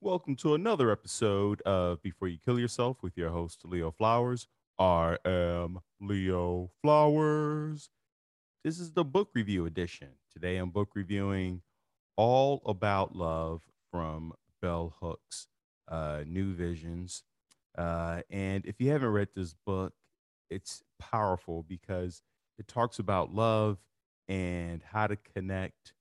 [0.00, 4.46] Welcome to another episode of Before You Kill Yourself with your host, Leo Flowers.
[4.78, 7.90] I am Leo Flowers.
[8.62, 10.10] This is the book review edition.
[10.32, 11.62] Today I'm book reviewing
[12.16, 15.48] All About Love from Bell Hooks,
[15.88, 17.24] uh, New Visions.
[17.76, 19.94] Uh, and if you haven't read this book,
[20.48, 22.22] it's powerful because
[22.56, 23.78] it talks about love
[24.28, 25.92] and how to connect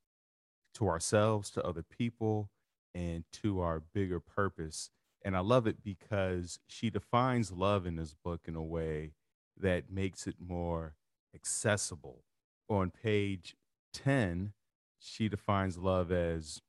[0.76, 2.52] to ourselves, to other people,
[2.98, 4.90] and to our bigger purpose.
[5.24, 9.12] And I love it because she defines love in this book in a way
[9.56, 10.96] that makes it more
[11.34, 12.24] accessible.
[12.68, 13.56] On page
[13.94, 14.54] 10,
[15.00, 16.62] she defines love as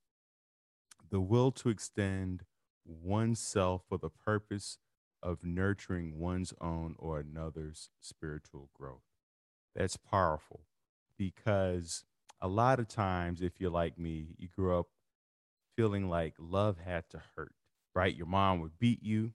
[1.11, 2.43] the will to extend
[2.85, 4.79] oneself for the purpose
[5.23, 9.02] of nurturing one's own or another's spiritual growth.
[9.74, 10.60] That's powerful
[11.16, 12.05] because
[12.41, 14.88] a lot of times, if you're like me, you grew up
[15.78, 17.52] feeling like love had to hurt,
[17.95, 18.16] right?
[18.16, 19.32] Your mom would beat you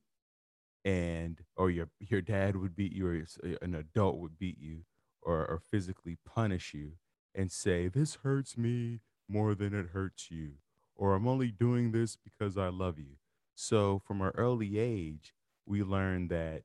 [0.86, 4.80] and or your your dad would beat you or uh, an adult would beat you
[5.22, 6.94] or, or physically punish you
[7.34, 10.54] and say this hurts me more than it hurts you
[10.96, 13.16] or i'm only doing this because i love you
[13.56, 15.34] so from an early age
[15.66, 16.64] we learn that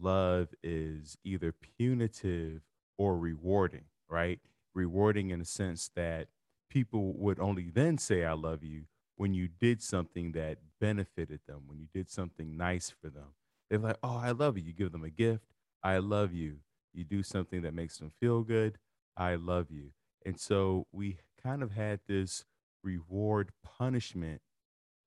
[0.00, 2.62] love is either punitive
[2.96, 4.40] or rewarding right
[4.74, 6.28] rewarding in the sense that
[6.70, 8.84] people would only then say i love you
[9.20, 13.34] when you did something that benefited them, when you did something nice for them.
[13.68, 14.64] They're like, oh, I love you.
[14.64, 15.44] You give them a gift.
[15.84, 16.60] I love you.
[16.94, 18.78] You do something that makes them feel good.
[19.18, 19.90] I love you.
[20.24, 22.46] And so we kind of had this
[22.82, 24.40] reward punishment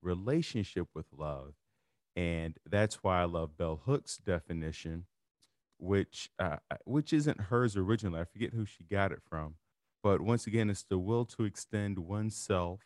[0.03, 1.55] relationship with love.
[2.15, 5.07] And that's why I love Bell Hook's definition,
[5.79, 8.19] which uh, which isn't hers originally.
[8.19, 9.55] I forget who she got it from.
[10.03, 12.81] But once again, it's the will to extend oneself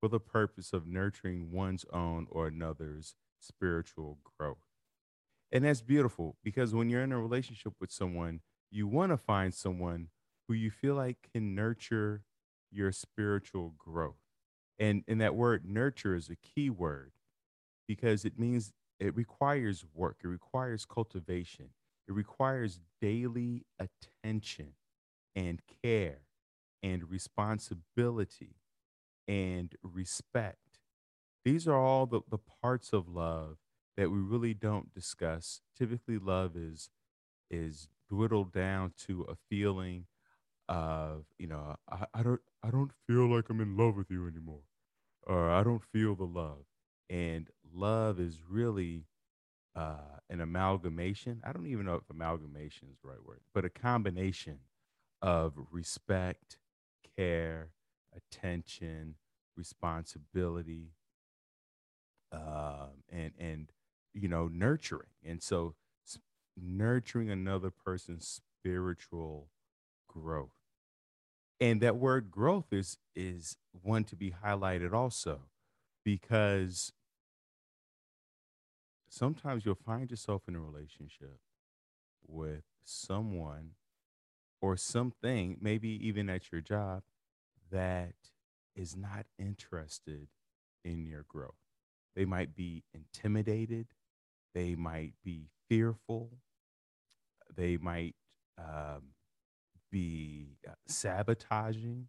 [0.00, 4.58] for the purpose of nurturing one's own or another's spiritual growth.
[5.52, 8.40] And that's beautiful because when you're in a relationship with someone,
[8.70, 10.08] you want to find someone
[10.48, 12.22] who you feel like can nurture
[12.70, 14.20] your spiritual growth.
[14.78, 17.12] And, and that word nurture is a key word
[17.86, 21.70] because it means it requires work, it requires cultivation,
[22.08, 24.74] it requires daily attention
[25.34, 26.20] and care
[26.82, 28.56] and responsibility
[29.30, 30.80] and respect.
[31.44, 33.58] These are all the, the parts of love
[33.96, 35.62] that we really don't discuss.
[35.78, 36.90] Typically, love is
[37.50, 40.06] is dwindled down to a feeling
[40.68, 44.28] of, you know, I, I don't I don't feel like I'm in love with you
[44.28, 44.62] anymore.
[45.26, 46.64] Or I don't feel the love.
[47.10, 49.06] And love is really
[49.76, 51.42] uh, an amalgamation.
[51.44, 54.60] I don't even know if amalgamation is the right word, but a combination
[55.22, 56.58] of respect,
[57.16, 57.70] care,
[58.16, 59.16] attention,
[59.56, 60.92] responsibility,
[62.32, 63.72] uh, and and
[64.14, 65.08] you know nurturing.
[65.24, 65.74] And so,
[66.56, 69.48] nurturing another person's spiritual
[70.08, 70.50] growth.
[71.60, 75.42] And that word growth is is one to be highlighted also,
[76.04, 76.92] because
[79.08, 81.38] sometimes you'll find yourself in a relationship
[82.26, 83.72] with someone
[84.60, 87.02] or something, maybe even at your job,
[87.70, 88.14] that
[88.76, 90.28] is not interested
[90.84, 91.54] in your growth.
[92.16, 93.88] They might be intimidated,
[94.54, 96.38] they might be fearful,
[97.56, 98.14] they might
[98.58, 99.14] um,
[99.90, 102.08] be uh, sabotaging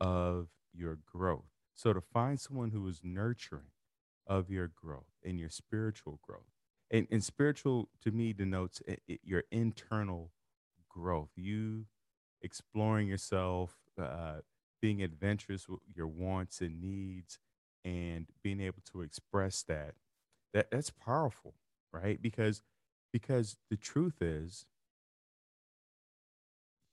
[0.00, 1.44] of your growth.
[1.74, 3.72] So, to find someone who is nurturing
[4.26, 6.42] of your growth and your spiritual growth,
[6.90, 10.30] and, and spiritual to me denotes it, it, your internal
[10.88, 11.86] growth, you
[12.42, 14.36] exploring yourself, uh,
[14.84, 17.38] being adventurous with your wants and needs
[17.86, 19.94] and being able to express that
[20.54, 21.54] that that's powerful
[21.92, 22.20] right?
[22.22, 22.62] Because
[23.12, 24.66] because the truth is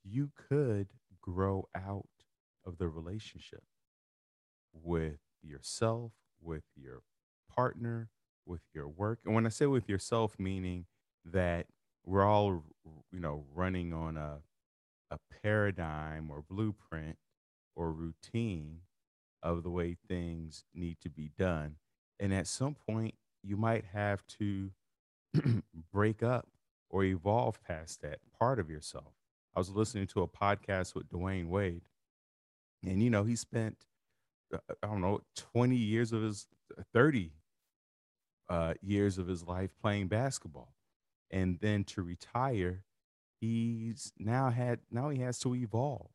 [0.04, 0.88] you could
[1.20, 2.08] grow out
[2.64, 3.62] of the relationship
[4.72, 7.02] with yourself with your
[7.54, 8.10] partner
[8.46, 9.20] with your work.
[9.24, 10.86] And when i say with yourself meaning
[11.24, 11.66] that
[12.04, 12.64] we're all
[13.12, 14.38] you know running on a
[15.10, 17.16] a paradigm or blueprint
[17.74, 18.80] or routine
[19.42, 21.76] of the way things need to be done.
[22.20, 24.70] And at some point, you might have to
[25.92, 26.48] break up
[26.88, 29.14] or evolve past that part of yourself.
[29.54, 31.82] I was listening to a podcast with Dwyane Wade,
[32.84, 33.86] and you know, he spent,
[34.52, 36.46] uh, I don't know, 20 years of his,
[36.78, 37.32] uh, 30
[38.48, 40.74] uh, years of his life playing basketball.
[41.30, 42.84] And then to retire,
[43.40, 46.10] he's now had, now he has to evolve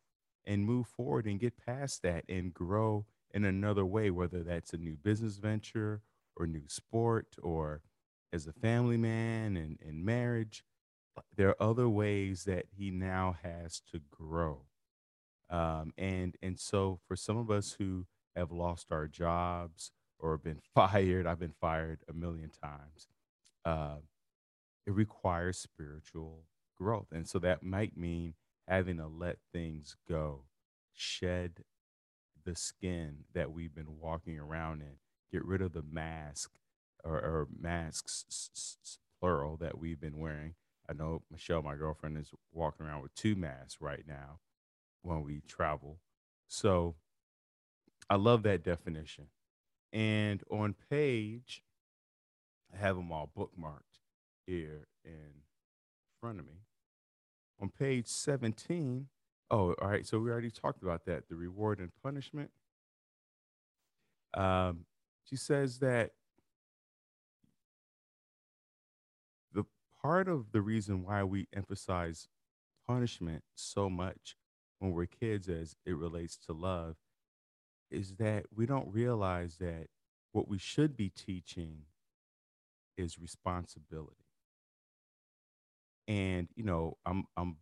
[0.48, 4.78] and move forward and get past that and grow in another way, whether that's a
[4.78, 6.02] new business venture
[6.38, 7.82] or new sport or
[8.34, 10.64] as a family man and in marriage.
[11.36, 14.64] There are other ways that he now has to grow.
[15.50, 18.06] Um, and and so for some of us who
[18.36, 23.08] have lost our jobs or been fired, I've been fired a million times.
[23.66, 23.98] Uh,
[24.86, 26.46] it requires spiritual
[26.78, 28.36] growth, and so that might mean
[28.68, 30.44] having to let things go,
[30.94, 31.64] shed
[32.46, 34.98] the skin that we've been walking around in,
[35.32, 36.52] get rid of the mask
[37.04, 40.56] or, or masks s- s- plural that we've been wearing.
[40.90, 44.40] I know Michelle, my girlfriend, is walking around with two masks right now
[45.02, 46.00] when we travel.
[46.48, 46.96] So
[48.10, 49.28] I love that definition.
[49.94, 51.64] And on page,
[52.74, 54.00] I have them all bookmarked
[54.46, 55.44] here in
[56.22, 56.67] front of me.
[57.60, 59.08] On page 17,
[59.50, 60.06] oh, all right.
[60.06, 62.52] So we already talked about that the reward and punishment.
[64.34, 64.86] Um,
[65.24, 66.12] she says that
[69.54, 69.66] the
[70.02, 72.28] part of the reason why we emphasize
[72.88, 74.36] punishment so much
[74.80, 76.96] when we're kids as it relates to love
[77.90, 79.88] is that we don't realize that
[80.32, 81.80] what we should be teaching
[82.98, 84.27] is responsibility.
[86.08, 87.58] And you know, I'm I'm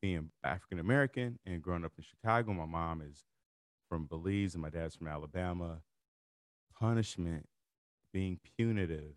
[0.00, 2.52] being African American and growing up in Chicago.
[2.52, 3.24] My mom is
[3.88, 5.80] from Belize and my dad's from Alabama.
[6.78, 7.46] Punishment,
[8.12, 9.14] being punitive,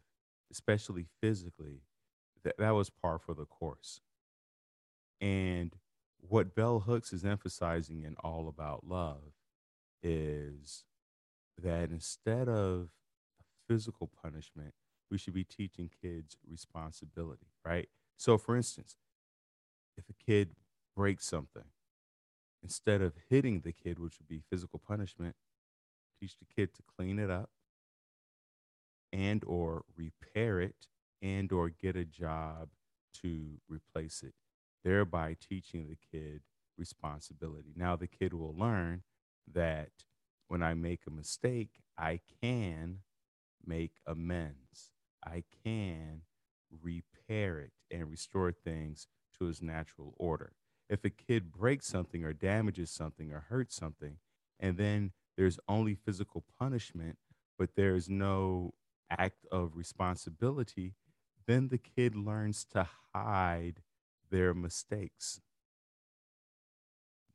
[0.52, 1.82] especially physically,
[2.44, 4.02] that, that was par for the course.
[5.20, 5.74] And
[6.20, 9.34] what Bell Hooks is emphasizing in All About Love
[10.04, 10.84] is
[11.62, 12.90] that instead of
[13.68, 14.74] physical punishment,
[15.10, 17.90] we should be teaching kids responsibility, right?
[18.18, 18.96] So, for instance,
[19.98, 20.52] if a kid
[20.96, 21.66] breaks something,
[22.64, 25.36] instead of hitting the kid, which would be physical punishment,
[26.20, 27.50] teach the kid to clean it up
[29.14, 30.88] and or repair it
[31.22, 32.70] and or get a job
[33.14, 34.34] to replace it
[34.84, 36.42] thereby teaching the kid
[36.78, 37.74] responsibility.
[37.76, 39.02] Now the kid will learn
[39.52, 39.90] that
[40.48, 43.00] when i make a mistake i can
[43.66, 44.92] make amends.
[45.26, 46.22] I can
[46.84, 49.08] repair it and restore things
[49.38, 50.54] to its natural order.
[50.90, 54.18] If a kid breaks something or damages something or hurts something
[54.60, 57.18] and then there's only physical punishment
[57.58, 58.74] but there's no
[59.10, 60.94] act of responsibility,
[61.48, 63.82] then the kid learns to hide
[64.30, 65.40] their mistakes.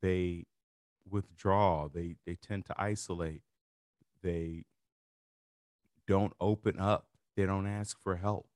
[0.02, 0.44] They
[1.08, 3.42] withdraw, they, they tend to isolate,
[4.22, 4.64] they
[6.06, 7.06] don't open up,
[7.36, 8.49] they don't ask for help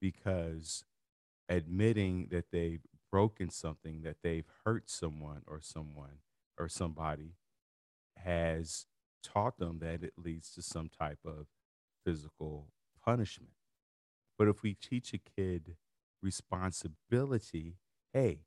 [0.00, 0.84] because
[1.48, 6.18] admitting that they've broken something, that they've hurt someone or someone
[6.58, 7.34] or somebody
[8.16, 8.86] has
[9.22, 11.46] taught them that it leads to some type of
[12.04, 12.68] physical
[13.04, 13.52] punishment.
[14.38, 15.76] But if we teach a kid
[16.22, 17.76] responsibility,
[18.12, 18.40] hey,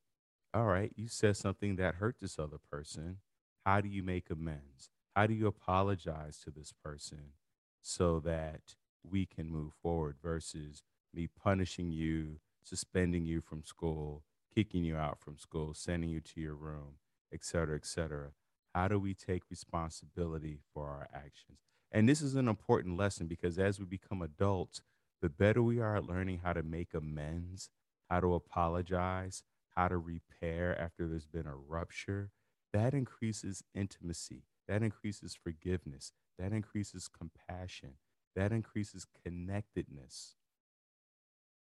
[0.54, 3.18] all right, you said something that hurt this other person.
[3.66, 4.90] How do you make amends?
[5.16, 7.34] How do you apologize to this person
[7.82, 10.84] so that we can move forward versus
[11.14, 14.24] me punishing you, suspending you from school,
[14.54, 16.96] kicking you out from school, sending you to your room,
[17.34, 18.30] et cetera, et cetera?
[18.74, 21.60] How do we take responsibility for our actions?
[21.92, 24.82] And this is an important lesson because as we become adults,
[25.22, 27.70] the better we are at learning how to make amends,
[28.10, 29.44] how to apologize,
[29.76, 32.32] how to repair after there's been a rupture,
[32.74, 37.96] that increases intimacy, that increases forgiveness, that increases compassion,
[38.36, 40.36] that increases connectedness.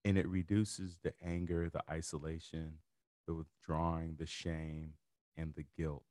[0.06, 2.80] And it reduces the anger, the isolation,
[3.26, 4.94] the withdrawing, the shame,
[5.38, 6.04] and the guilt.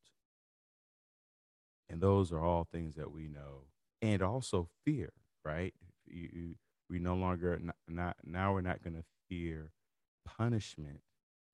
[1.89, 3.67] And those are all things that we know
[4.01, 5.13] and also fear,
[5.45, 5.75] right?
[6.07, 6.55] You, you,
[6.89, 9.71] we no longer not, not now we're not going to fear
[10.25, 11.01] punishment.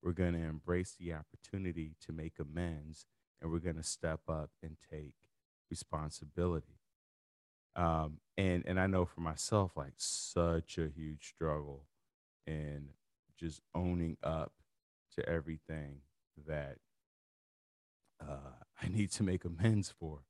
[0.03, 3.07] We're going to embrace the opportunity to make amends,
[3.43, 5.15] and we're going to step up and take
[5.71, 6.79] responsibility.
[7.75, 11.85] Um, and and I know for myself, like such a huge struggle
[12.49, 12.89] in
[13.39, 14.53] just owning up
[15.15, 16.01] to everything
[16.47, 16.77] that
[18.21, 20.21] uh, I need to make amends for.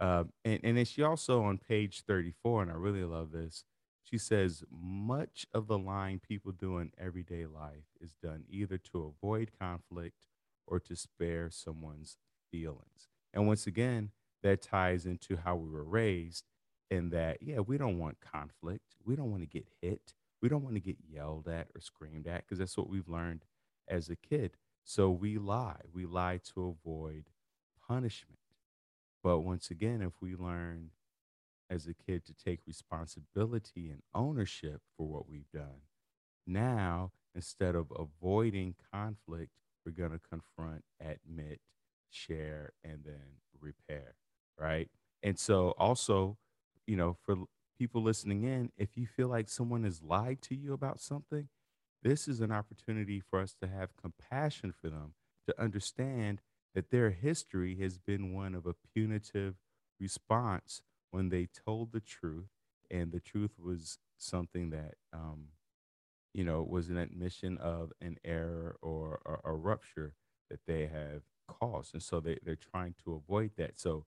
[0.00, 3.64] Um, and, and then she also on page 34, and I really love this.
[4.02, 9.14] She says, much of the lying people do in everyday life is done either to
[9.16, 10.26] avoid conflict
[10.66, 12.16] or to spare someone's
[12.50, 13.08] feelings.
[13.32, 14.10] And once again,
[14.42, 16.44] that ties into how we were raised
[16.90, 18.94] in that, yeah, we don't want conflict.
[19.04, 20.14] We don't want to get hit.
[20.42, 23.44] We don't want to get yelled at or screamed at because that's what we've learned
[23.88, 24.56] as a kid.
[24.84, 25.80] So we lie.
[25.92, 27.24] We lie to avoid
[27.88, 28.38] punishment.
[29.22, 30.90] But once again, if we learn
[31.68, 35.82] as a kid to take responsibility and ownership for what we've done,
[36.46, 39.50] now instead of avoiding conflict,
[39.84, 41.60] we're going to confront, admit,
[42.10, 44.14] share, and then repair.
[44.58, 44.88] Right.
[45.22, 46.38] And so, also,
[46.86, 47.36] you know, for
[47.78, 51.48] people listening in, if you feel like someone has lied to you about something,
[52.02, 55.14] this is an opportunity for us to have compassion for them,
[55.46, 56.40] to understand
[56.74, 59.54] that their history has been one of a punitive
[59.98, 62.48] response when they told the truth,
[62.90, 65.46] and the truth was something that, um,
[66.34, 70.12] you know, was an admission of an error or a, a rupture
[70.50, 71.94] that they have caused.
[71.94, 73.78] And so they, they're trying to avoid that.
[73.80, 74.04] So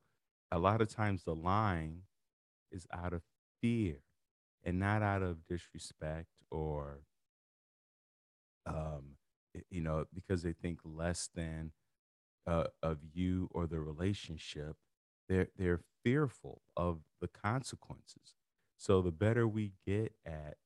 [0.51, 2.03] a lot of times the lying
[2.71, 3.23] is out of
[3.61, 3.97] fear
[4.63, 7.01] and not out of disrespect or
[8.65, 9.15] um
[9.69, 11.71] you know because they think less than
[12.47, 14.75] uh, of you or the relationship
[15.29, 18.35] they're they're fearful of the consequences.
[18.77, 20.57] So the better we get at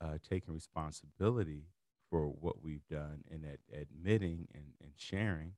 [0.00, 1.64] uh, taking responsibility
[2.10, 5.52] for what we've done and at admitting and, and sharing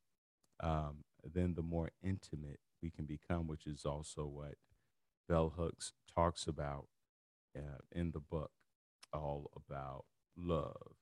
[0.62, 4.54] um, then the more intimate we can become which is also what
[5.28, 6.86] bell hooks talks about
[7.56, 8.50] uh, in the book
[9.12, 10.04] all about
[10.36, 10.96] love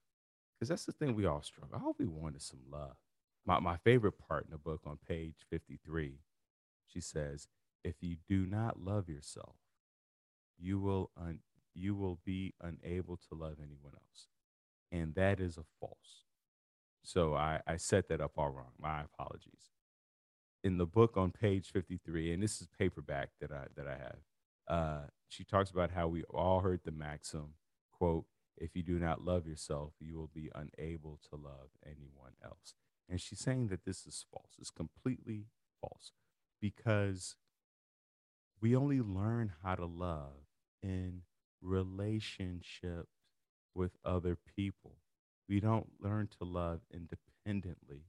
[0.54, 1.76] because that's the thing we all struggle.
[1.76, 2.96] I hope we wanted some love.
[3.46, 6.20] My my favorite part in the book on page 53,
[6.86, 7.48] she says,
[7.84, 9.56] if you do not love yourself,
[10.58, 11.40] you will un,
[11.74, 14.28] you will be unable to love anyone else.
[14.92, 16.24] And that is a false.
[17.02, 18.72] So I, I set that up all wrong.
[18.80, 19.75] My apologies.
[20.64, 24.18] In the book on page 53, and this is paperback that I that I have,
[24.68, 27.54] uh, she talks about how we all heard the maxim,
[27.92, 28.24] quote,
[28.56, 32.74] if you do not love yourself, you will be unable to love anyone else.
[33.08, 34.52] And she's saying that this is false.
[34.58, 35.44] It's completely
[35.80, 36.12] false
[36.60, 37.36] because
[38.60, 40.46] we only learn how to love
[40.82, 41.22] in
[41.60, 43.10] relationships
[43.74, 44.96] with other people.
[45.48, 48.06] We don't learn to love independently,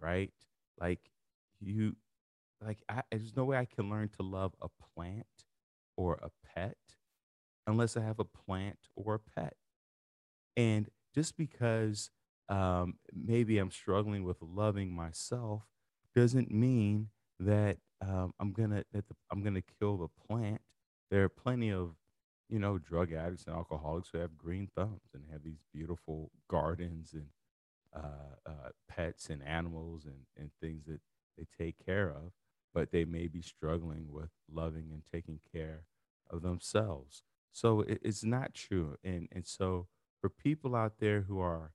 [0.00, 0.32] right?
[0.80, 1.10] Like
[1.62, 1.96] you,
[2.62, 5.26] like I, there's no way I can learn to love a plant
[5.96, 6.76] or a pet
[7.66, 9.54] unless I have a plant or a pet.
[10.56, 12.10] And just because
[12.48, 15.62] um, maybe I'm struggling with loving myself
[16.14, 17.08] doesn't mean
[17.40, 20.60] that um, I'm gonna that the, I'm gonna kill the plant.
[21.10, 21.94] There are plenty of
[22.48, 27.12] you know drug addicts and alcoholics who have green thumbs and have these beautiful gardens
[27.14, 27.28] and
[27.94, 31.00] uh, uh, pets and animals and, and things that
[31.36, 32.32] they take care of,
[32.74, 35.84] but they may be struggling with loving and taking care
[36.30, 37.22] of themselves.
[37.50, 39.88] So it, it's not true, and and so
[40.20, 41.72] for people out there who are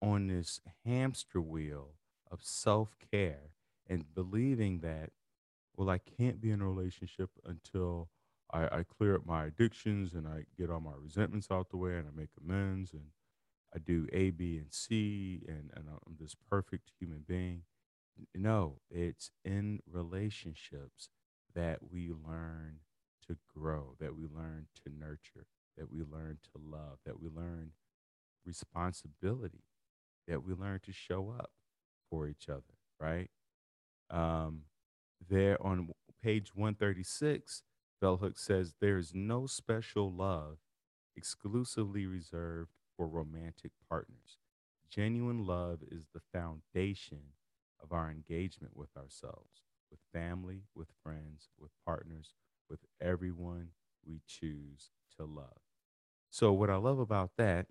[0.00, 1.94] on this hamster wheel
[2.30, 3.52] of self care
[3.88, 5.10] and believing that,
[5.76, 8.10] well, I can't be in a relationship until
[8.52, 11.96] I, I clear up my addictions and I get all my resentments out the way
[11.96, 13.06] and I make amends and
[13.74, 17.62] I do A, B, and C and, and I'm this perfect human being.
[18.34, 21.08] No, it's in relationships
[21.54, 22.80] that we learn
[23.28, 27.72] to grow, that we learn to nurture, that we learn to love, that we learn
[28.46, 29.64] responsibility
[30.28, 31.50] that we learn to show up
[32.10, 32.62] for each other,
[33.00, 33.30] right?
[34.10, 34.62] Um,
[35.28, 35.90] there on
[36.22, 37.62] page 136,
[38.00, 40.58] Bell Hooks says there is no special love
[41.16, 44.38] exclusively reserved for romantic partners.
[44.90, 47.20] Genuine love is the foundation
[47.82, 52.34] of our engagement with ourselves, with family, with friends, with partners,
[52.70, 53.68] with everyone
[54.04, 55.58] we choose to love.
[56.30, 57.66] So, what I love about that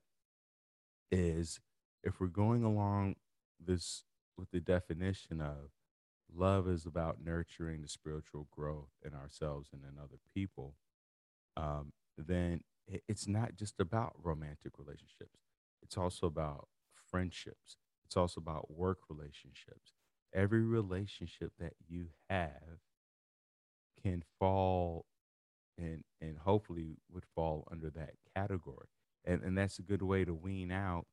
[1.12, 1.60] is
[2.03, 3.15] if we're going along
[3.63, 4.03] this
[4.38, 5.72] with the definition of
[6.34, 10.75] love is about nurturing the spiritual growth in ourselves and in other people,
[11.58, 12.62] um, then
[13.08, 15.39] it's not just about romantic relationships.
[15.84, 16.68] It's also about
[17.10, 17.77] friendships.
[18.06, 19.94] It's also about work relationships.
[20.34, 22.80] Every relationship that you have
[24.02, 25.06] can fall
[25.78, 28.88] and and hopefully would fall under that category.
[29.26, 31.06] And and that's a good way to wean out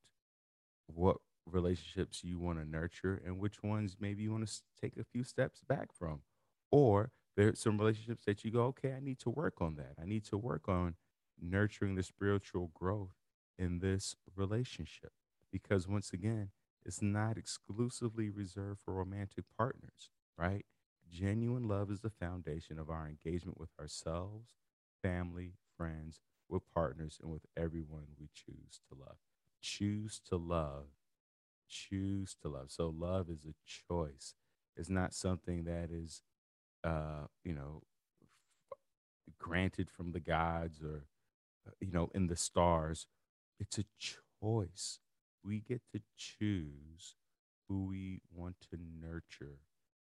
[0.87, 5.05] what relationships you want to nurture and which ones maybe you want to take a
[5.05, 6.23] few steps back from.
[6.71, 9.95] Or there's some relationships that you go okay i need to work on that.
[10.01, 10.95] I need to work on
[11.41, 13.15] nurturing the spiritual growth
[13.59, 15.13] in this relationship.
[15.53, 16.51] Because once again
[16.85, 20.65] it's not exclusively reserved for romantic partners right
[21.11, 24.55] genuine love is the foundation of our engagement with ourselves
[25.03, 29.17] family friends with partners and with everyone we choose to love.
[29.61, 30.87] Choose to love.
[31.69, 32.71] Choose to love.
[32.71, 34.35] So, love is a choice.
[34.77, 36.23] It's not something that is
[36.85, 37.83] uh, you know,
[39.39, 41.07] granted from the gods or,
[41.67, 43.07] uh, you know, in the stars.
[43.61, 43.85] It's a
[44.41, 45.01] choice.
[45.49, 47.15] We get to choose
[47.69, 49.61] who we want to nurture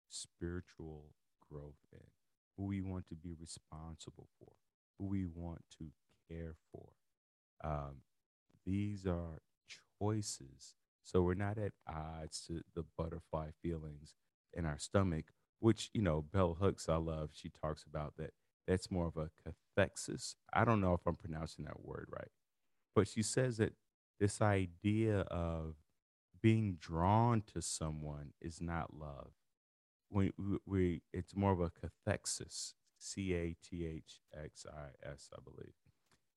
[0.09, 1.13] spiritual
[1.51, 2.07] growth in,
[2.57, 4.53] who we want to be responsible for,
[4.99, 5.89] who we want to
[6.31, 6.89] care for.
[7.63, 7.97] Um,
[8.65, 9.43] these are
[10.01, 10.77] choices.
[11.05, 14.15] So we're not at odds to the butterfly feelings
[14.55, 15.27] in our stomach,
[15.61, 17.33] which, you know, Bell Hooks, I love.
[17.35, 18.31] She talks about that.
[18.67, 19.29] That's more of a
[19.79, 20.37] cathexis.
[20.55, 22.31] I don't know if I'm pronouncing that word right,
[22.95, 23.75] but she says that
[24.21, 25.75] this idea of
[26.41, 29.31] being drawn to someone is not love.
[30.11, 35.29] When we, we it's more of a cathexis, C A T H X I S,
[35.35, 35.75] I believe,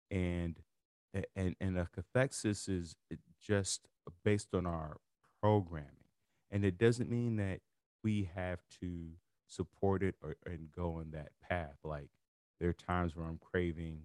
[0.09, 0.59] and
[1.35, 2.95] and and a cathexis is
[3.41, 3.88] just
[4.23, 4.97] based on our
[5.41, 6.09] programming,
[6.50, 7.61] and it doesn't mean that
[8.03, 9.11] we have to
[9.47, 11.77] support it or and go on that path.
[11.83, 12.09] Like
[12.59, 14.03] there are times where I'm craving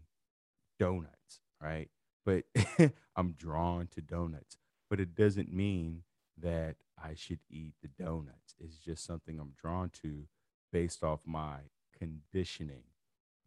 [0.79, 1.89] donuts, right?
[2.27, 2.45] But
[3.17, 4.59] I'm drawn to donuts.
[4.91, 6.03] But it doesn't mean
[6.37, 8.55] that I should eat the donuts.
[8.59, 10.25] It's just something I'm drawn to
[10.73, 11.59] based off my
[11.99, 12.83] conditioning.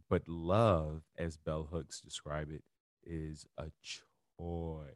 [0.09, 2.63] But love, as Bell Hooks describe it,
[3.03, 4.88] is a choice.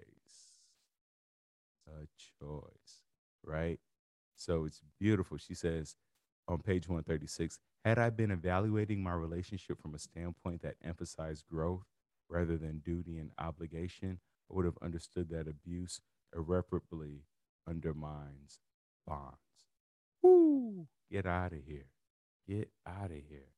[1.88, 2.08] A
[2.40, 3.04] choice,
[3.44, 3.80] right?
[4.36, 5.38] So it's beautiful.
[5.38, 5.96] She says
[6.48, 11.86] on page 136 Had I been evaluating my relationship from a standpoint that emphasized growth
[12.30, 16.02] rather than duty and obligation, I would have understood that abuse
[16.36, 17.24] irreparably
[17.68, 18.60] undermines
[19.08, 19.38] bonds.
[20.22, 20.88] Woo!
[21.12, 21.88] Get out of here.
[22.48, 23.54] Get out of here.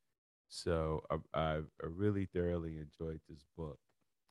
[0.48, 3.80] So I, I, really thoroughly enjoyed this book,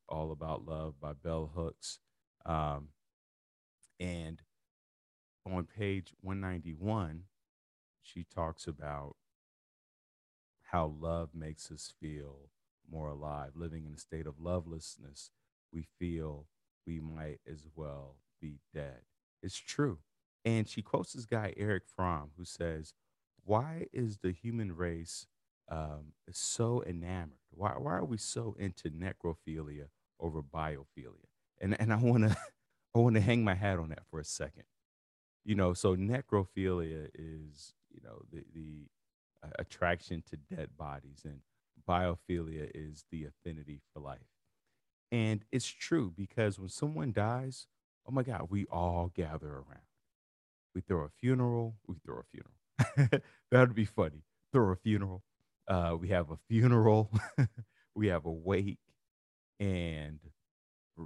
[0.09, 1.99] All About Love by Bell Hooks.
[2.47, 2.89] Um,
[3.99, 4.41] and
[5.47, 7.25] on page 191,
[8.03, 9.17] she talks about
[10.63, 12.49] how love makes us feel
[12.91, 13.53] more alive.
[13.55, 15.31] Living in a state of lovelessness,
[15.73, 16.47] we feel
[16.87, 19.01] we might as well be dead.
[19.43, 19.99] It's true.
[20.45, 22.93] And she quotes this guy, Erich Fromm, who says,
[23.45, 25.27] Why is the human race
[25.71, 27.39] um, so enamored?
[27.51, 29.87] Why, why are we so into necrophilia
[30.21, 31.29] over biophilia?
[31.61, 32.37] And, and I want to
[32.95, 34.65] I want to hang my hat on that for a second.
[35.45, 38.87] You know, so necrophilia is, you know, the, the
[39.43, 41.41] uh, attraction to dead bodies, and
[41.89, 44.19] biophilia is the affinity for life.
[45.13, 47.67] And it's true because when someone dies,
[48.07, 49.87] oh my God, we all gather around.
[50.75, 53.21] We throw a funeral, we throw a funeral.
[53.51, 54.25] that would be funny.
[54.53, 55.23] Throw a funeral.
[55.69, 57.11] Uh, we have a funeral,
[57.95, 58.79] we have a wake,
[59.59, 60.19] and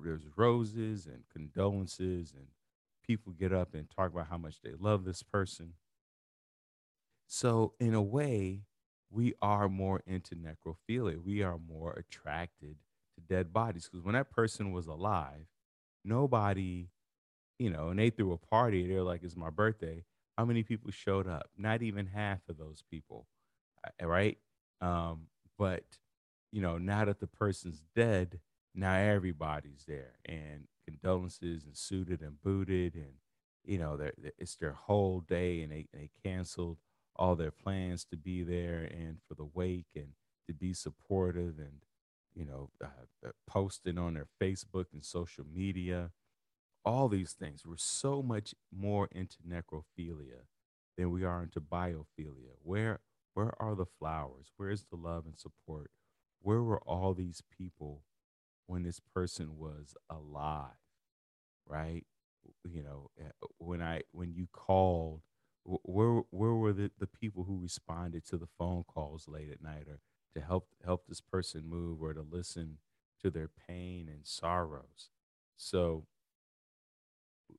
[0.03, 2.49] there's roses and condolences, and
[3.07, 5.75] people get up and talk about how much they love this person.
[7.27, 8.63] So, in a way,
[9.11, 11.23] we are more into necrophilia.
[11.23, 12.77] We are more attracted
[13.15, 15.47] to dead bodies because when that person was alive,
[16.05, 16.89] nobody,
[17.59, 18.87] you know, and they threw a party.
[18.87, 20.05] They're like, "It's my birthday."
[20.37, 21.51] How many people showed up?
[21.57, 23.27] Not even half of those people,
[24.01, 24.39] uh, right?
[24.81, 25.85] Um, but
[26.53, 28.41] you know, now that the person's dead,
[28.75, 33.15] now everybody's there, and condolences and suited and booted, and
[33.65, 36.79] you know, they're, it's their whole day, and they they canceled
[37.19, 40.09] all their plans to be there and for the wake and
[40.47, 41.83] to be supportive and
[42.35, 46.11] you know uh, uh posting on their Facebook and social media
[46.85, 47.67] all these things.
[47.67, 50.47] We're so much more into necrophilia
[50.97, 52.55] than we are into biophilia.
[52.63, 53.01] Where
[53.35, 54.51] where are the flowers?
[54.57, 55.91] Where is the love and support?
[56.41, 58.03] Where were all these people
[58.67, 60.81] when this person was alive?
[61.67, 62.05] Right?
[62.65, 65.21] You know, eh, when I when you called,
[65.83, 69.87] where where were the, the people who responded to the phone calls late at night
[69.89, 70.01] or
[70.35, 72.79] to help help this person move or to listen
[73.23, 75.11] to their pain and sorrows?
[75.57, 76.07] So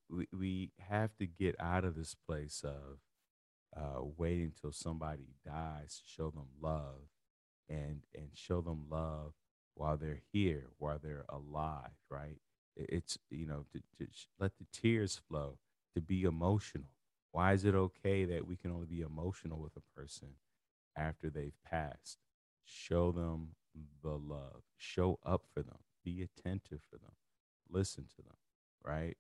[0.10, 3.00] we, we have to get out of this place of
[3.76, 7.02] uh, waiting till somebody dies to show them love
[7.70, 9.34] and and show them love
[9.76, 12.38] while they're here while they're alive right
[12.76, 15.58] it's you know to, to let the tears flow
[15.94, 16.90] to be emotional
[17.32, 20.30] why is it okay that we can only be emotional with a person
[20.98, 22.18] after they've passed?
[22.66, 23.50] Show them
[24.04, 24.64] the love.
[24.78, 25.80] Show up for them.
[26.04, 27.14] Be attentive for them.
[27.70, 28.36] Listen to them
[28.84, 29.18] right?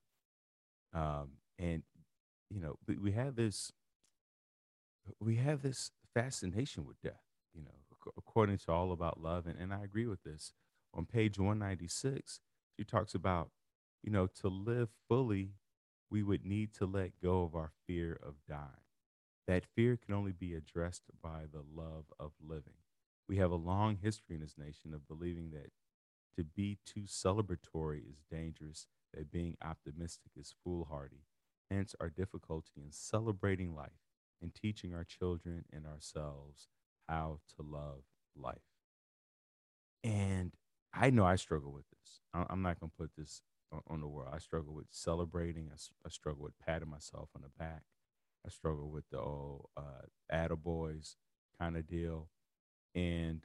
[0.93, 1.83] Um, and
[2.49, 3.71] you know we, have this
[5.19, 7.21] we have this fascination with death
[7.53, 7.69] you know
[8.17, 9.45] according to all about love.
[9.45, 10.53] And, and i agree with this.
[10.93, 12.39] On page 196
[12.77, 13.49] she talks about
[14.03, 15.51] you know to live fully
[16.09, 18.83] we would need to let go of our fear of dying
[19.49, 22.75] that fear can only be addressed by the love of living.
[23.27, 25.71] We have a long history in this nation of believing that
[26.37, 31.23] to be too celebratory is dangerous, that being optimistic is foolhardy.
[31.71, 33.89] Hence, our difficulty in celebrating life
[34.39, 36.67] and teaching our children and ourselves
[37.07, 38.03] how to love
[38.35, 38.57] life.
[40.03, 40.53] And
[40.93, 42.19] I know I struggle with this.
[42.35, 43.41] I'm not going to put this
[43.87, 44.29] on the world.
[44.33, 45.69] I struggle with celebrating.
[45.71, 47.83] I, struggle with patting myself on the back.
[48.45, 51.15] I struggle with the old uh, attaboys
[51.59, 52.29] kind of deal.
[52.95, 53.41] And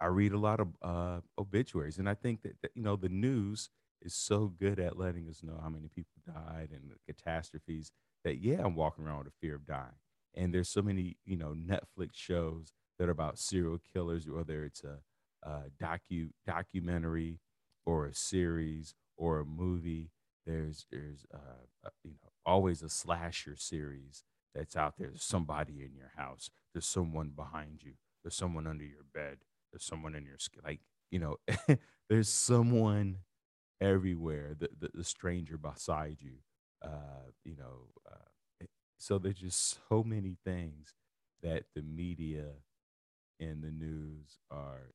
[0.00, 3.08] I read a lot of uh, obituaries, and I think that, that, you know the
[3.08, 3.68] news
[4.00, 7.92] is so good at letting us know how many people died and the catastrophes
[8.24, 9.98] that yeah, I'm walking around with a fear of dying.
[10.34, 14.84] And there's so many you know Netflix shows that are about serial killers, whether it's
[14.84, 14.98] a,
[15.42, 17.38] a docu documentary
[17.90, 20.10] or a series or a movie.
[20.46, 24.24] There's there's uh, uh, you know always a slasher series
[24.54, 25.08] that's out there.
[25.08, 26.50] There's somebody in your house.
[26.72, 27.94] There's someone behind you.
[28.22, 29.38] There's someone under your bed.
[29.72, 30.62] There's someone in your skin.
[30.64, 31.36] Like you know,
[32.08, 33.18] there's someone
[33.80, 34.54] everywhere.
[34.58, 36.36] The, the, the stranger beside you.
[36.82, 38.64] Uh, you know, uh,
[38.98, 40.94] so there's just so many things
[41.42, 42.46] that the media
[43.40, 44.92] and the news are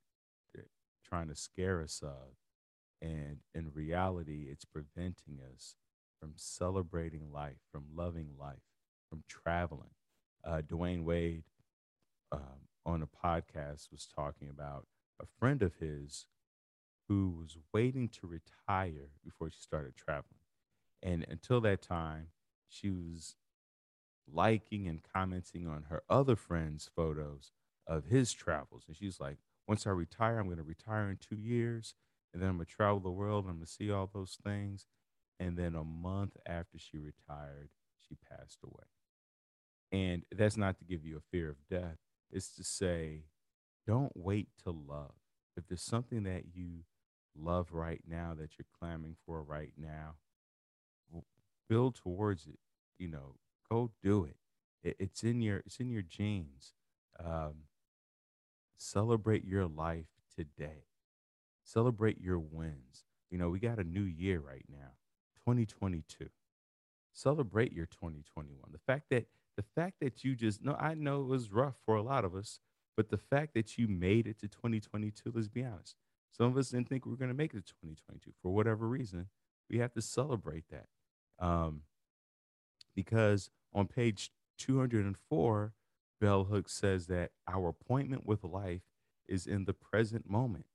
[0.58, 0.62] eh,
[1.08, 2.34] trying to scare us of
[3.02, 5.76] and in reality, it's preventing us
[6.20, 8.64] from celebrating life, from loving life,
[9.10, 9.92] from traveling.
[10.44, 11.44] Uh, Dwyane Wade
[12.32, 14.88] um, on a podcast was talking about
[15.22, 16.28] a friend of his
[17.08, 20.42] who was waiting to retire before she started traveling.
[21.04, 22.28] And until that time,
[22.68, 23.36] she was
[24.32, 27.52] liking and commenting on her other friends' photos
[27.86, 28.86] of his travels.
[28.88, 31.94] And she's like, once I retire, I'm going to retire in two years
[32.36, 33.46] and then I'm gonna travel the world.
[33.48, 34.86] I'm gonna see all those things.
[35.40, 38.84] And then a month after she retired, she passed away.
[39.94, 41.96] And that's not to give you a fear of death.
[42.30, 43.24] It's to say,
[43.88, 45.14] don't wait to love.
[45.56, 46.84] If there's something that you
[47.38, 50.16] love right now that you're clamoring for right now,
[51.70, 52.60] build towards it.
[53.00, 53.36] You know,
[53.72, 54.36] go do it.
[54.84, 56.74] it it's in your it's in your genes.
[57.18, 57.64] Um,
[58.78, 60.84] celebrate your life today.
[61.66, 63.04] Celebrate your wins.
[63.32, 64.94] You know, we got a new year right now,
[65.46, 66.30] 2022.
[67.12, 68.60] Celebrate your 2021.
[68.72, 69.26] The fact that
[69.58, 72.36] the fact that you just no, I know it was rough for a lot of
[72.36, 72.60] us,
[72.96, 75.96] but the fact that you made it to 2022, let's be honest.
[76.32, 78.88] Some of us didn't think we were going to make it to 2022 for whatever
[78.88, 79.28] reason.
[79.70, 80.88] We have to celebrate that.
[81.40, 81.82] Um,
[82.94, 85.74] because on page 204,
[86.22, 88.84] Bell Hooks says that our appointment with life
[89.28, 90.66] is in the present moment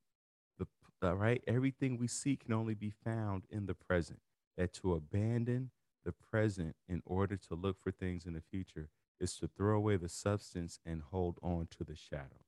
[1.03, 1.43] uh, right?
[1.47, 4.21] Everything we seek can only be found in the present.
[4.57, 5.71] That to abandon
[6.05, 8.89] the present in order to look for things in the future
[9.21, 12.45] is to throw away the substance and hold on to the shadow.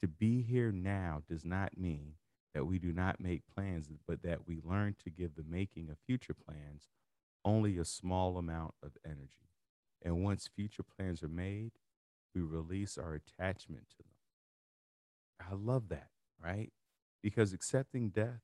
[0.00, 2.14] To be here now does not mean
[2.54, 5.96] that we do not make plans, but that we learn to give the making of
[6.06, 6.88] future plans
[7.44, 9.48] only a small amount of energy.
[10.02, 11.72] And once future plans are made,
[12.34, 15.48] we release our attachment to them.
[15.50, 16.08] I love that,
[16.42, 16.72] right?
[17.22, 18.40] Because accepting death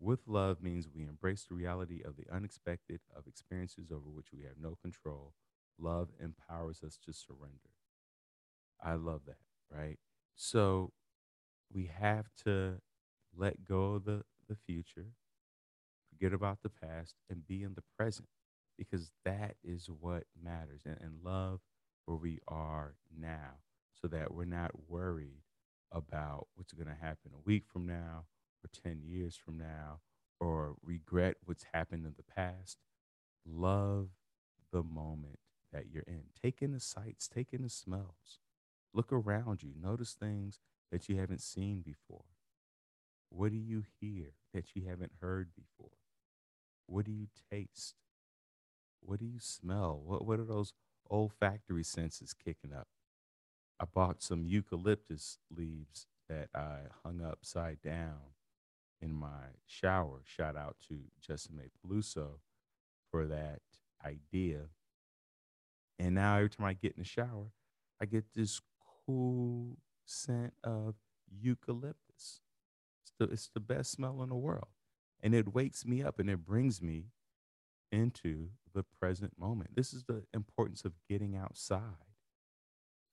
[0.00, 4.42] with love means we embrace the reality of the unexpected, of experiences over which we
[4.42, 5.34] have no control.
[5.78, 7.70] Love empowers us to surrender.
[8.82, 9.38] I love that,
[9.70, 9.98] right?
[10.34, 10.92] So
[11.72, 12.80] we have to
[13.34, 15.06] let go of the, the future,
[16.10, 18.28] forget about the past, and be in the present
[18.76, 20.82] because that is what matters.
[20.84, 21.60] And, and love
[22.04, 23.58] where we are now
[24.00, 25.43] so that we're not worried
[25.94, 28.26] about what's going to happen a week from now
[28.64, 30.00] or 10 years from now
[30.40, 32.78] or regret what's happened in the past.
[33.46, 34.08] Love
[34.72, 35.38] the moment
[35.72, 36.24] that you're in.
[36.40, 38.40] Take in the sights, take in the smells.
[38.92, 39.72] Look around you.
[39.80, 40.60] Notice things
[40.92, 42.24] that you haven't seen before.
[43.30, 45.90] What do you hear that you haven't heard before?
[46.86, 47.96] What do you taste?
[49.00, 50.00] What do you smell?
[50.04, 50.72] What, what are those
[51.10, 52.88] olfactory senses kicking up?
[53.80, 58.34] I bought some eucalyptus leaves that I hung upside down
[59.00, 60.22] in my shower.
[60.24, 62.38] Shout out to Justin May Peluso
[63.10, 63.60] for that
[64.04, 64.68] idea.
[65.98, 67.50] And now every time I get in the shower,
[68.00, 68.60] I get this
[69.06, 70.94] cool scent of
[71.30, 72.40] eucalyptus.
[73.02, 74.68] It's the, it's the best smell in the world.
[75.22, 77.06] And it wakes me up and it brings me
[77.90, 79.76] into the present moment.
[79.76, 82.13] This is the importance of getting outside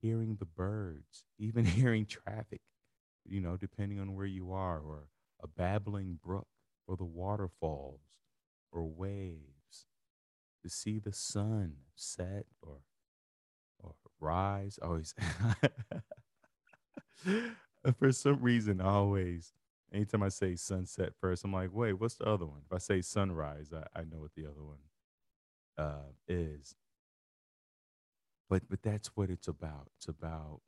[0.01, 2.61] hearing the birds, even hearing traffic,
[3.25, 5.07] you know, depending on where you are, or
[5.41, 6.47] a babbling brook,
[6.87, 8.01] or the waterfalls,
[8.71, 9.87] or waves,
[10.63, 12.79] to see the sun set or
[13.79, 14.79] or rise.
[14.81, 15.13] Always.
[17.99, 19.53] For some reason, always,
[19.93, 22.61] anytime I say sunset first, I'm like, wait, what's the other one?
[22.65, 24.77] If I say sunrise, I, I know what the other one
[25.77, 26.75] uh, is.
[28.51, 29.87] But but that's what it's about.
[29.95, 30.59] It's about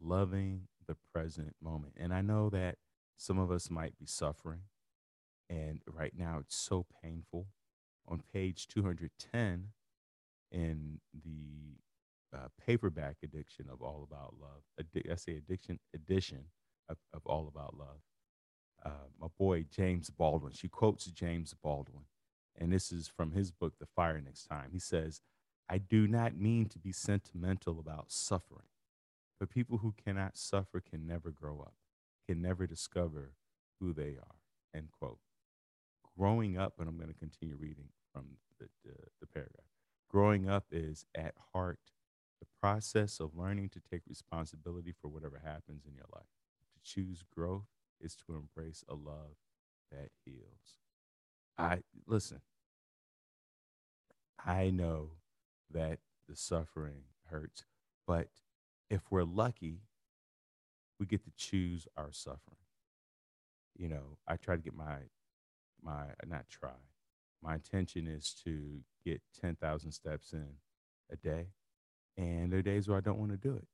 [0.00, 1.92] loving the present moment.
[1.98, 2.76] And I know that
[3.18, 4.62] some of us might be suffering,
[5.50, 7.48] and right now it's so painful.
[8.06, 9.68] On page 210
[10.50, 11.76] in the
[12.34, 16.46] uh, paperback edition of All About Love, addi- I say addiction edition
[16.88, 18.00] of, of All About Love,
[18.86, 22.04] uh, my boy James Baldwin, she quotes James Baldwin,
[22.56, 24.70] and this is from his book, The Fire Next Time.
[24.72, 25.20] He says,
[25.68, 28.66] I do not mean to be sentimental about suffering.
[29.38, 31.74] But people who cannot suffer can never grow up,
[32.26, 33.32] can never discover
[33.78, 34.36] who they are.
[34.74, 35.18] End quote.
[36.16, 38.24] Growing up, and I'm going to continue reading from
[38.58, 39.66] the, the, the paragraph.
[40.08, 41.78] Growing up is at heart
[42.40, 46.26] the process of learning to take responsibility for whatever happens in your life.
[46.74, 47.66] To choose growth
[48.00, 49.36] is to embrace a love
[49.90, 50.78] that heals.
[51.56, 52.40] I listen.
[54.44, 55.10] I know
[55.72, 57.64] that the suffering hurts,
[58.06, 58.28] but
[58.90, 59.80] if we're lucky,
[60.98, 62.56] we get to choose our suffering.
[63.76, 64.96] You know, I try to get my
[65.82, 66.70] my not try.
[67.42, 70.46] My intention is to get 10,000 steps in
[71.10, 71.46] a day.
[72.16, 73.68] And there are days where I don't want to do it.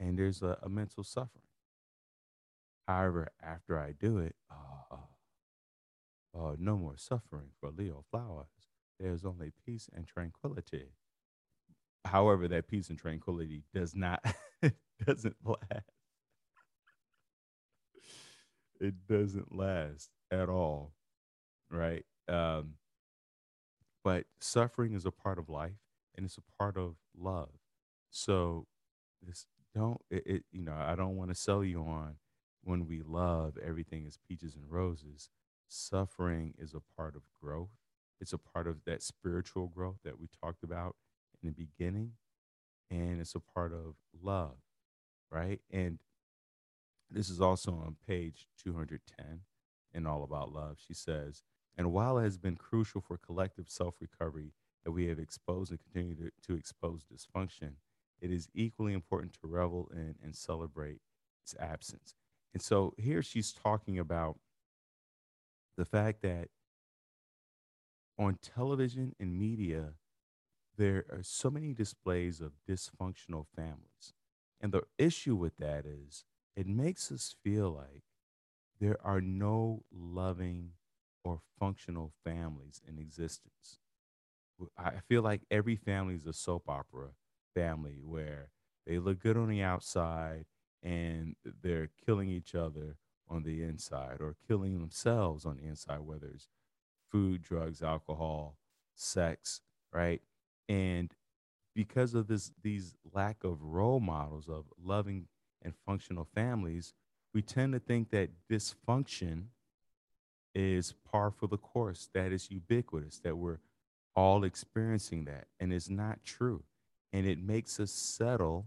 [0.00, 1.44] And there's a, a mental suffering.
[2.86, 4.96] However, after I do it, uh,
[6.34, 8.46] uh, no more suffering for Leo Flowers.
[8.98, 10.92] There's only peace and tranquility.
[12.08, 14.24] However, that peace and tranquility does not
[15.06, 15.90] doesn't last.
[18.80, 20.92] It doesn't last at all,
[21.70, 22.04] right?
[22.28, 22.74] Um,
[24.04, 25.78] but suffering is a part of life,
[26.16, 27.50] and it's a part of love.
[28.10, 28.66] So
[29.22, 32.16] this don't it, it you know I don't want to sell you on
[32.62, 35.30] when we love everything is peaches and roses.
[35.68, 37.70] Suffering is a part of growth.
[38.20, 40.96] It's a part of that spiritual growth that we talked about
[41.42, 42.12] in the beginning,
[42.90, 44.56] and it's a part of love,
[45.30, 45.60] right?
[45.70, 45.98] And
[47.10, 49.40] this is also on page 210
[49.94, 50.76] in All About Love.
[50.84, 51.42] She says,
[51.76, 54.52] and while it has been crucial for collective self recovery
[54.84, 57.72] that we have exposed and continue to, to expose dysfunction,
[58.20, 61.00] it is equally important to revel in and celebrate
[61.44, 62.14] its absence.
[62.52, 64.38] And so here she's talking about
[65.76, 66.48] the fact that
[68.18, 69.92] on television and media,
[70.78, 74.14] there are so many displays of dysfunctional families.
[74.60, 76.24] And the issue with that is
[76.56, 78.04] it makes us feel like
[78.80, 80.72] there are no loving
[81.24, 83.80] or functional families in existence.
[84.76, 87.10] I feel like every family is a soap opera
[87.54, 88.50] family where
[88.86, 90.46] they look good on the outside
[90.82, 92.96] and they're killing each other
[93.28, 96.48] on the inside or killing themselves on the inside, whether it's
[97.10, 98.58] food, drugs, alcohol,
[98.94, 99.60] sex,
[99.92, 100.22] right?
[100.68, 101.12] And
[101.74, 105.26] because of this these lack of role models of loving
[105.62, 106.94] and functional families,
[107.32, 109.44] we tend to think that dysfunction
[110.54, 113.58] is par for the course, that is ubiquitous, that we're
[114.16, 115.46] all experiencing that.
[115.60, 116.64] And it's not true.
[117.12, 118.66] And it makes us settle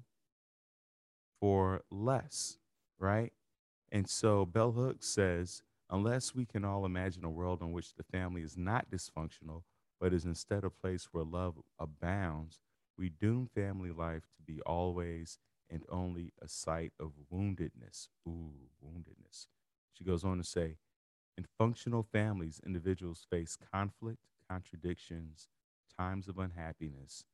[1.40, 2.58] for less,
[2.98, 3.34] right?
[3.92, 8.04] And so Bell Hooks says, unless we can all imagine a world in which the
[8.04, 9.64] family is not dysfunctional,
[10.02, 12.62] but is instead a place where love abounds,
[12.98, 18.10] we doom family life to be always and only a site of woundedness.
[18.28, 19.48] Ooh, woundedness.
[19.94, 20.78] She goes on to say,
[21.38, 25.50] in functional families, individuals face conflict, contradictions,
[25.98, 27.26] times of unhappiness,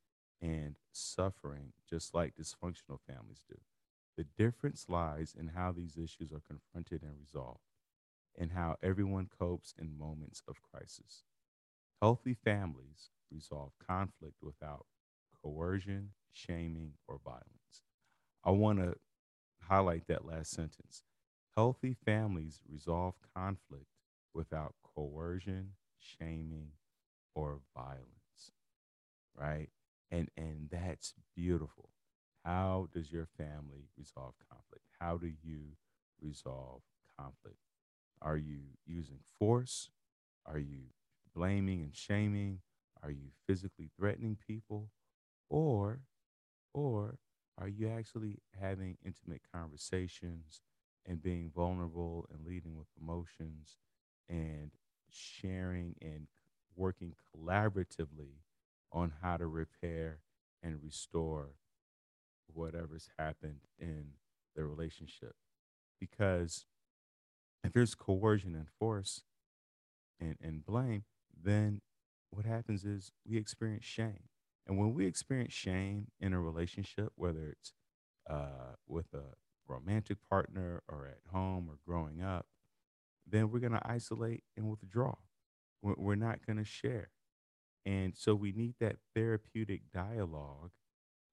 [0.41, 3.57] and suffering, just like dysfunctional families do.
[4.17, 7.61] The difference lies in how these issues are confronted and resolved,
[8.37, 11.23] and how everyone copes in moments of crisis.
[12.01, 14.85] Healthy families resolve conflict without
[15.41, 17.83] coercion, shaming, or violence.
[18.43, 18.95] I want to
[19.61, 21.03] highlight that last sentence.
[21.55, 23.87] Healthy families resolve conflict
[24.33, 26.71] without coercion, shaming,
[27.35, 28.51] or violence.
[29.35, 29.69] Right?
[30.11, 31.89] And and that's beautiful.
[32.45, 34.85] How does your family resolve conflict?
[34.99, 35.77] How do you
[36.21, 36.81] resolve
[37.19, 37.57] conflict?
[38.21, 39.89] Are you using force?
[40.45, 40.91] Are you
[41.37, 42.59] blaming and shaming?
[43.03, 44.89] Are you physically threatening people?
[45.49, 46.01] Or
[46.73, 47.19] or
[47.57, 50.61] are you actually having intimate conversations
[51.05, 53.77] and being vulnerable and leading with emotions
[54.29, 54.71] and
[55.09, 56.27] sharing and
[56.75, 58.41] working collaboratively
[58.91, 60.19] on how to repair
[60.61, 61.49] and restore
[62.53, 64.05] whatever's happened in
[64.55, 65.35] the relationship.
[65.99, 66.65] Because
[67.63, 69.23] if there's coercion and force
[70.19, 71.03] and, and blame,
[71.43, 71.81] then
[72.29, 74.29] what happens is we experience shame.
[74.67, 77.73] And when we experience shame in a relationship, whether it's
[78.29, 79.35] uh, with a
[79.67, 82.45] romantic partner or at home or growing up,
[83.25, 85.15] then we're going to isolate and withdraw.
[85.81, 87.11] We're, not going to share.
[87.85, 90.71] And so we need that therapeutic dialogue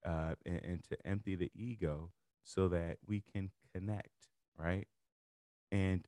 [0.05, 2.11] uh, and, and to empty the ego
[2.43, 4.87] so that we can connect, right?
[5.71, 6.05] And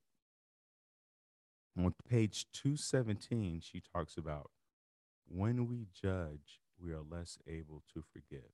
[1.85, 4.51] on page 217, she talks about
[5.27, 8.51] when we judge, we are less able to forgive.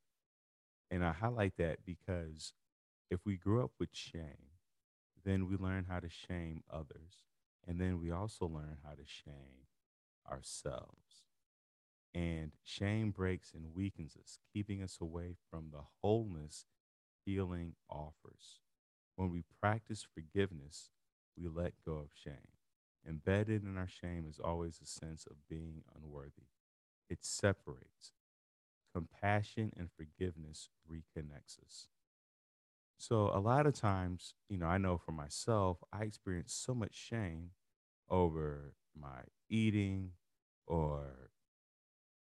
[0.91, 2.53] And I highlight that because
[3.09, 4.51] if we grew up with shame,
[5.23, 7.23] then we learn how to shame others.
[7.67, 9.67] And then we also learn how to shame
[10.29, 11.23] ourselves.
[12.13, 16.65] And shame breaks and weakens us, keeping us away from the wholeness
[17.25, 18.59] healing offers.
[19.15, 20.89] When we practice forgiveness,
[21.37, 22.51] we let go of shame.
[23.07, 26.47] Embedded in our shame is always a sense of being unworthy.
[27.09, 28.13] It separates.
[28.93, 31.87] Compassion and forgiveness reconnects us.
[32.97, 36.95] So, a lot of times, you know, I know for myself, I experience so much
[36.95, 37.51] shame
[38.09, 40.11] over my eating
[40.65, 41.29] or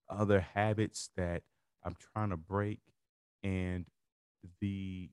[0.09, 1.43] other habits that
[1.85, 2.81] I'm trying to break.
[3.43, 3.87] And
[4.61, 5.11] the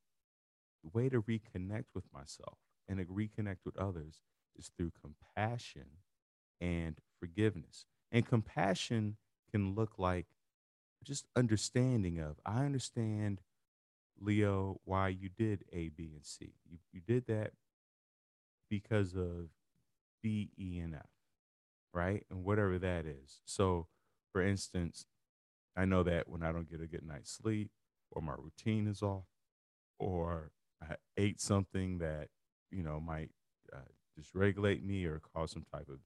[0.93, 4.21] way to reconnect with myself and to reconnect with others
[4.57, 5.85] is through compassion
[6.61, 7.85] and forgiveness.
[8.11, 9.17] And compassion
[9.51, 10.27] can look like
[11.03, 13.41] just understanding of, I understand,
[14.19, 16.53] Leo, why you did A, B, and C.
[16.69, 17.51] You, you did that
[18.69, 19.49] because of
[20.23, 21.09] B, E, and F,
[21.93, 22.25] right?
[22.29, 23.41] And whatever that is.
[23.45, 23.87] So,
[24.31, 25.05] for instance,
[25.77, 27.69] I know that when I don't get a good night's sleep
[28.11, 29.25] or my routine is off
[29.99, 32.29] or I ate something that,
[32.71, 33.29] you know, might
[33.73, 33.79] uh,
[34.19, 35.99] dysregulate me or cause some type of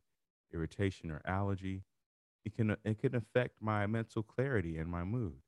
[0.53, 1.83] irritation or allergy,
[2.45, 5.41] it can it can affect my mental clarity and my mood.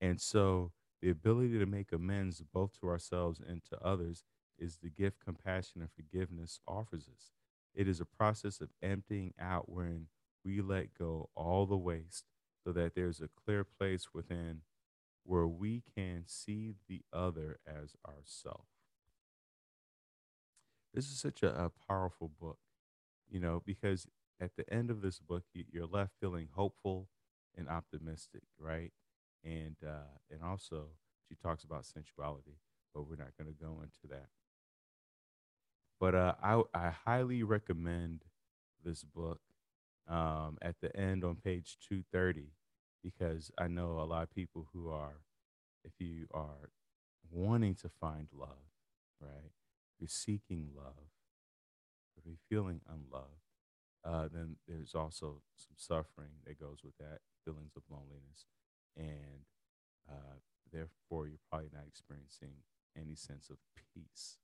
[0.00, 4.24] And so the ability to make amends both to ourselves and to others
[4.58, 7.32] is the gift compassion and forgiveness offers us.
[7.74, 10.08] It is a process of emptying out wherein
[10.44, 12.24] we let go all the waste
[12.64, 14.62] so that there's a clear place within
[15.24, 18.66] where we can see the other as ourself.
[20.94, 22.58] This is such a, a powerful book,
[23.28, 24.06] you know, because
[24.40, 27.08] at the end of this book, you, you're left feeling hopeful
[27.56, 28.92] and optimistic, right?
[29.44, 30.88] And uh, and also
[31.28, 32.58] she talks about sensuality,
[32.94, 34.28] but we're not going to go into that.
[35.98, 38.24] But uh, I I highly recommend
[38.84, 39.40] this book.
[40.08, 42.52] Um, at the end on page 230,
[43.02, 45.22] because I know a lot of people who are,
[45.84, 46.70] if you are
[47.30, 48.66] wanting to find love,
[49.20, 49.52] right?
[50.00, 51.12] You're seeking love,
[52.16, 53.44] if you're feeling unloved,
[54.04, 58.46] uh, then there's also some suffering that goes with that, feelings of loneliness.
[58.96, 59.44] And
[60.08, 60.38] uh,
[60.72, 62.62] therefore, you're probably not experiencing
[62.96, 63.58] any sense of
[63.94, 64.38] peace,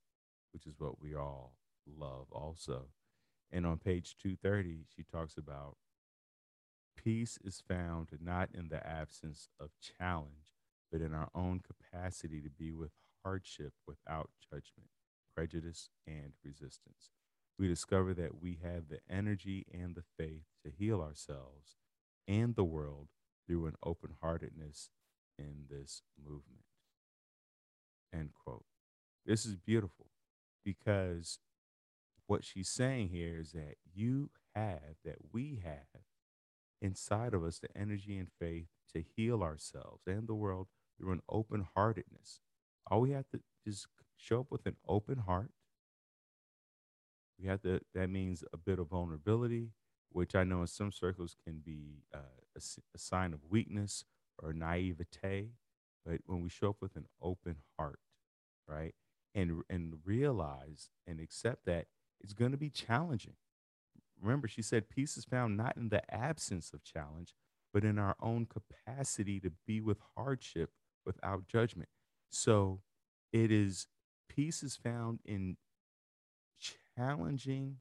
[0.53, 1.53] which is what we all
[1.87, 2.89] love also.
[3.51, 5.77] And on page 230, she talks about
[6.95, 10.51] peace is found not in the absence of challenge,
[10.91, 12.91] but in our own capacity to be with
[13.23, 14.89] hardship without judgment,
[15.37, 17.11] prejudice, and resistance
[17.57, 21.75] we discover that we have the energy and the faith to heal ourselves
[22.27, 23.07] and the world
[23.47, 24.89] through an open heartedness
[25.39, 26.63] in this movement.
[28.13, 28.65] End quote.
[29.25, 30.07] This is beautiful
[30.63, 31.39] because
[32.27, 36.01] what she's saying here is that you have, that we have
[36.81, 41.21] inside of us the energy and faith to heal ourselves and the world through an
[41.29, 42.41] open heartedness.
[42.89, 45.51] All we have to just show up with an open heart
[47.39, 49.69] we have to, that means a bit of vulnerability,
[50.11, 52.19] which I know in some circles can be uh,
[52.55, 52.59] a,
[52.95, 54.03] a sign of weakness
[54.41, 55.51] or naivete.
[56.05, 57.99] But when we show up with an open heart,
[58.67, 58.95] right,
[59.35, 61.87] and and realize and accept that
[62.21, 63.35] it's going to be challenging.
[64.21, 67.35] Remember, she said peace is found not in the absence of challenge,
[67.73, 70.71] but in our own capacity to be with hardship
[71.05, 71.89] without judgment.
[72.29, 72.81] So
[73.31, 73.87] it is
[74.29, 75.57] peace is found in
[76.95, 77.77] challenging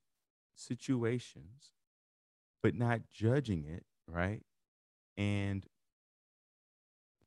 [0.54, 1.72] situations,
[2.62, 4.42] but not judging it, right?
[5.16, 5.66] And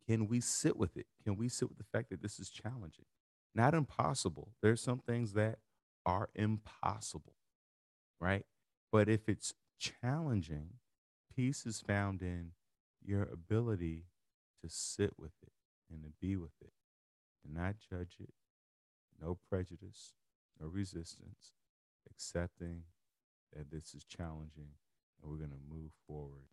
[0.08, 1.06] can we sit with it?
[1.24, 3.06] Can we sit with the fact that this is challenging?
[3.54, 4.50] Not impossible.
[4.62, 5.60] There's some things that
[6.06, 7.34] are impossible,
[8.20, 8.46] right?
[8.92, 10.74] But if it's challenging,
[11.36, 12.52] peace is found in
[13.04, 14.06] your ability
[14.64, 15.54] to sit with it
[15.92, 16.74] and to be with it
[17.46, 18.34] and not judge it.
[19.22, 20.14] No prejudice,
[20.60, 21.54] no resistance,
[22.10, 22.84] accepting
[23.56, 24.74] that this is challenging
[25.22, 26.48] and we're going to move forward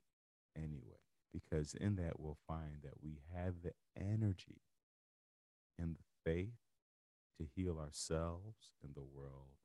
[0.56, 0.98] anyway.
[1.32, 4.62] Because in that, we'll find that we have the energy
[5.78, 6.54] and the faith
[7.38, 9.56] to heal ourselves and the world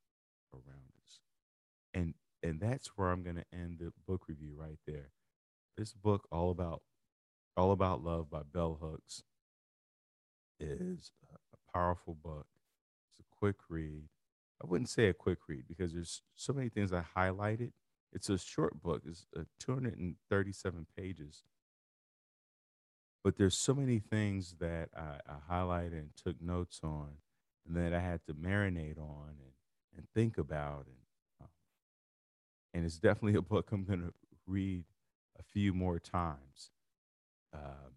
[0.54, 1.22] around us.
[1.94, 5.12] And and that's where I'm going to end the book review right there.
[5.78, 6.82] This book all about
[7.56, 9.24] all about love by Bell Hooks
[10.60, 12.48] is a powerful book.
[13.42, 14.04] Quick read.
[14.64, 17.72] I wouldn't say a quick read because there's so many things I highlighted.
[18.14, 19.02] It's a short book.
[19.04, 21.42] It's uh, 237 pages.
[23.24, 27.14] But there's so many things that I, I highlighted and took notes on
[27.68, 29.54] and that I had to marinate on and,
[29.98, 30.86] and think about.
[30.86, 30.98] And,
[31.42, 31.48] um,
[32.76, 34.14] and it's definitely a book I'm going to
[34.46, 34.84] read
[35.40, 36.70] a few more times.
[37.56, 37.96] Um,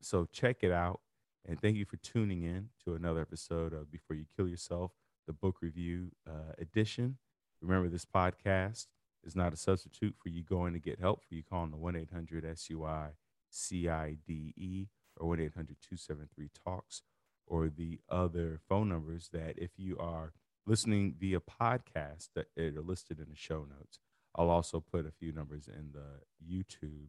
[0.00, 1.00] so check it out.
[1.46, 4.92] And thank you for tuning in to another episode of Before You Kill Yourself,
[5.26, 7.16] the book review uh, edition.
[7.60, 8.86] Remember, this podcast
[9.24, 11.96] is not a substitute for you going to get help, for you calling the 1
[11.96, 13.10] 800 SUI
[13.50, 17.02] CIDE or 1 800 273 TALKS
[17.46, 20.32] or the other phone numbers that if you are
[20.66, 23.98] listening via podcast that are listed in the show notes.
[24.36, 27.08] I'll also put a few numbers in the YouTube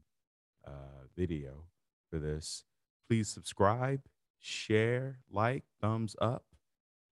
[0.65, 1.65] uh, video
[2.09, 2.63] for this.
[3.07, 4.01] Please subscribe,
[4.41, 6.45] share, like, thumbs up,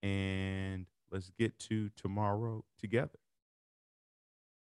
[0.03, 3.19] and let's get to tomorrow together.